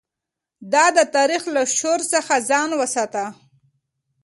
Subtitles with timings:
[0.71, 3.25] ده د تاريخ له شور څخه ځان وساته.